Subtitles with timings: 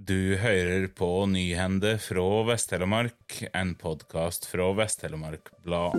[0.00, 5.92] Du hører på Nyhende fra Vest-Telemark, en podkast fra Vest-Telemark Blad.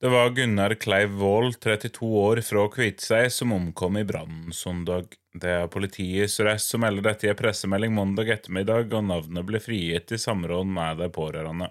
[0.00, 5.21] Det var Gunnar Kleiv Wold, 32 år, fra Kviteseid, som omkom i brannen søndag.
[5.32, 9.46] Det er politiet i Sør-Øst som melder dette i en pressemelding mandag ettermiddag, og navnet
[9.48, 11.70] ble frigitt i samråd med de pårørende.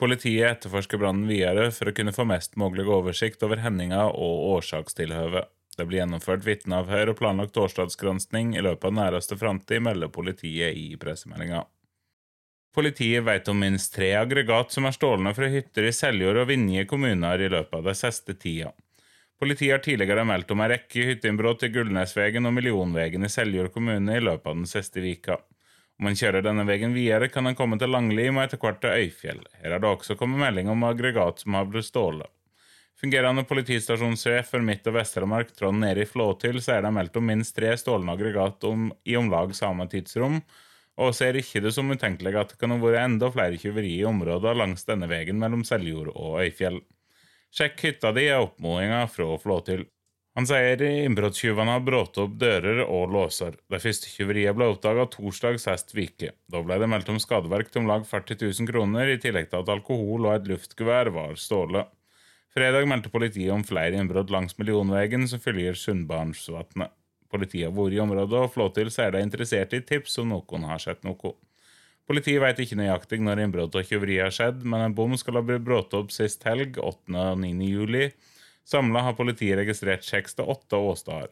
[0.00, 5.50] Politiet etterforsker brannen videre for å kunne få mest mulig oversikt over hendinga og årsakstilhøvet.
[5.76, 10.94] Det blir gjennomført vitneavhør og planlagt årsdagsgransking i løpet av nærmeste framtid, melder politiet i
[11.00, 11.64] pressemeldinga.
[12.74, 16.86] Politiet vet om minst tre aggregat som er stjålne fra hytter i Seljord og Vinje
[16.90, 18.70] kommuner i løpet av de siste tida.
[19.40, 24.18] Politiet har tidligere meldt om en rekke hytteinnbrudd i Gullnesvegen og Millionvegen i Seljord kommune
[24.18, 25.38] i løpet av den siste vika.
[25.96, 28.92] Om en kjører denne veien videre, kan en komme til Langlim og etter hvert til
[28.92, 29.40] Øyfjell.
[29.62, 32.28] Her har det også kommet melding om aggregat som har blitt stålet.
[33.00, 37.56] Fungerende politistasjonssjef for Midt- og Vest-Telemark, Trond Neri Flåtil, sier det er meldt om minst
[37.56, 40.42] tre stålne aggregat om, i om lag samme tidsrom,
[41.00, 44.08] og ser ikke det som utenkelig at det kan ha vært enda flere tyverier i
[44.12, 46.82] områder langs denne veien mellom Seljord og Øyfjell.
[47.50, 49.88] Sjekk hytta di er oppfordringa fra Flåtil.
[50.38, 53.56] Han sier innbruddstyvene har brått opp dører og låser.
[53.66, 56.30] De første tyveriene ble oppdaga torsdag sist uke.
[56.46, 59.64] Da ble det meldt om skadeverk til om lag 40 000 kroner, i tillegg til
[59.64, 61.90] at alkohol og et luftgevær var stjålet.
[62.54, 66.94] Fredag meldte politiet om flere innbrudd langs Millionvegen som følger Sundbarnsvatnet.
[67.30, 70.66] Politiet har vært i området, og Flåtil sier de er interessert i tips om noen
[70.70, 71.34] har sett noe.
[72.08, 75.44] Politiet vet ikke nøyaktig når innbrudd og tyveri har skjedd, men en bom skal ha
[75.46, 77.12] blitt brått opp sist helg, 8.
[77.14, 77.52] og 9.
[77.68, 78.08] juli.
[78.66, 81.30] Samla har politiet registrert seks til åtte åsteder.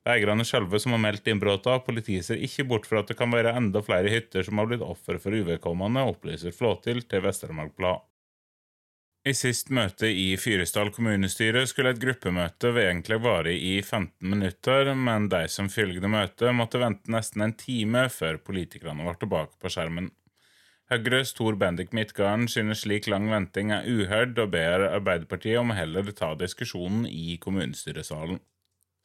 [0.00, 3.18] Det er eierne sjølve som har meldt innbruddene, politiet ser ikke bort fra at det
[3.18, 7.74] kan være enda flere hytter som har blitt offer for uvedkommende, opplyser Flåtil til Vest-Telemark
[7.76, 8.06] Blad.
[9.28, 15.28] I sist møte i Fyresdal kommunestyre skulle et gruppemøte egentlig vare i 15 minutter, men
[15.28, 20.08] de som følget møtet, måtte vente nesten en time før politikerne var tilbake på skjermen.
[20.90, 25.76] Høyres Tor Bendik Midtgarden synes slik lang venting er uhørt, og ber Arbeiderpartiet om å
[25.78, 28.40] heller ta diskusjonen i kommunestyresalen.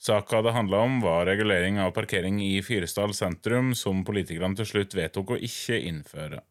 [0.01, 4.97] Saka det handla om, var regulering av parkering i Fyresdal sentrum, som politikerne til slutt
[4.97, 6.41] vedtok å ikke innføre.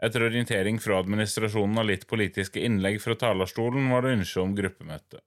[0.00, 5.20] Etter orientering fra administrasjonen og litt politiske innlegg fra talerstolen var det ønske om gruppemøte.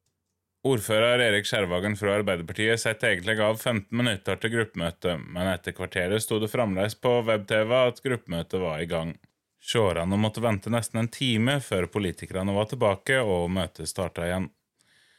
[0.67, 6.25] Ordfører Erik Skjervagen fra Arbeiderpartiet setter egentlig av 15 minutter til gruppemøte, men etter kvarteret
[6.25, 9.13] sto det fremdeles på web-TV at gruppemøtet var i gang.
[9.63, 14.51] Seerne måtte vente nesten en time før politikerne var tilbake og møtet starta igjen.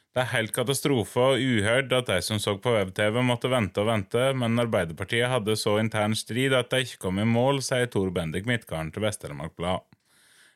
[0.09, 3.91] Det er helt katastrofe og uhørt at de som så på web-TV, måtte vente og
[3.91, 8.09] vente, men Arbeiderpartiet hadde så intern strid at de ikke kom i mål, sier Tor
[8.15, 9.85] Bendik Midtgarden til Vest-Telemark Blad.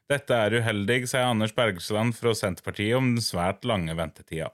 [0.09, 4.49] Dette er uheldig, sier Anders Bergsland fra Senterpartiet om den svært lange ventetida.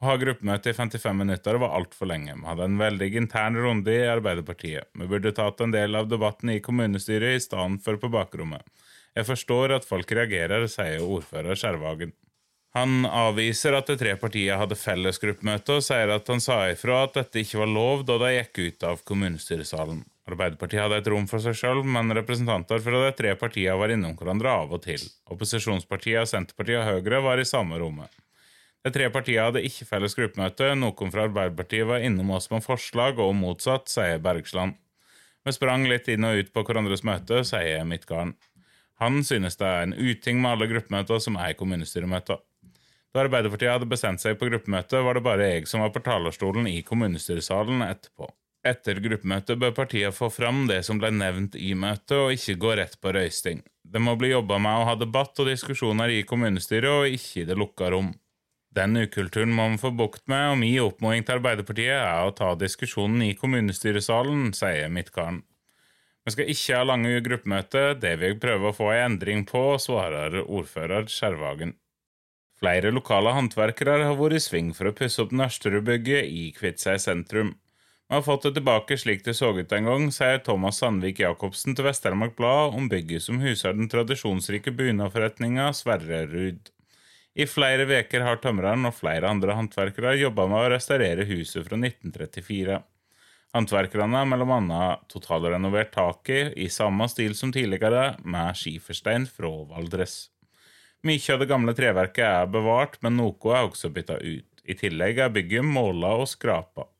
[0.00, 2.32] Å ha gruppemøte i 55 minutter var altfor lenge.
[2.32, 4.88] Vi hadde en veldig intern runde i Arbeiderpartiet.
[4.96, 8.64] Vi burde tatt en del av debatten i kommunestyret i stedet for på bakrommet.
[9.12, 12.14] Jeg forstår at folk reagerer, sier ordfører Skjervagen.
[12.78, 17.02] Han avviser at de tre partiene hadde felles gruppemøte, og sier at han sa ifra
[17.04, 20.00] at dette ikke var lov da de gikk ut av kommunestyresalen.
[20.30, 24.16] Arbeiderpartiet hadde et rom for seg selv, men representanter fra de tre partiene var innom
[24.16, 25.04] hverandre av og til.
[25.34, 28.14] Opposisjonspartiene Senterpartiet og Høyre var i samme rommet.
[28.80, 33.20] De tre partiene hadde ikke felles gruppemøte, noen fra Arbeiderpartiet var innom oss med forslag,
[33.20, 34.78] og motsatt, sier Bergsland.
[35.44, 38.34] Vi sprang litt inn og ut på hverandres møte, sier Midtgarden.
[39.00, 42.40] Han synes det er en uting med alle gruppemøter som er kommunestyremøter.
[43.10, 46.68] Da Arbeiderpartiet hadde bestemt seg på gruppemøtet, var det bare jeg som var på talerstolen
[46.70, 48.28] i kommunestyresalen etterpå.
[48.60, 52.74] Etter gruppemøtet bør partiet få fram det som ble nevnt i møtet, og ikke gå
[52.76, 53.64] rett på røysting.
[53.82, 57.48] Det må bli jobba med å ha debatt og diskusjoner i kommunestyret, og ikke i
[57.48, 58.12] det lukka rom.
[58.70, 62.52] Den ukulturen må vi få bukt med, og min oppfordring til Arbeiderpartiet er å ta
[62.54, 65.42] diskusjonen i kommunestyresalen, sier Midtgarden.
[66.24, 69.62] Vi skal ikke ha lange gruppemøter, det vil jeg prøve å få en endring på,
[69.82, 71.74] svarer ordfører Skjervagen.
[72.60, 77.54] Flere lokale håndverkere har vært i sving for å pusse opp Nørsterudbygget i Kviteseid sentrum.
[78.10, 81.74] Vi har fått det tilbake slik det så ut en gang, sier Thomas Sandvik Jacobsen
[81.74, 86.70] til Vest-Telemark Blad om bygget som huser den tradisjonsrike bunadforretninga Sverrerud.
[87.40, 91.78] I flere veker har tømreren og flere andre håndverkere jobba med å restaurere huset fra
[91.78, 92.74] 1934.
[93.56, 100.28] Håndverkerne har annet totalrenovert taket i samme stil som tidligere, med skiferstein fra Valdres.
[101.06, 104.60] Mye av det gamle treverket er bevart, men noe er også bytta ut.
[104.68, 106.90] I tillegg er bygget måla og skrapa.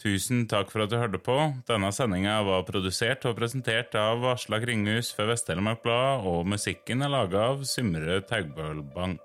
[0.00, 1.36] Tusen takk for at du hørte på.
[1.68, 7.12] Denne sendinga var produsert og presentert av Aslak Kringhus for Vest-Telemark Blad, og musikken er
[7.12, 9.20] laga av Symre Taugbølbank.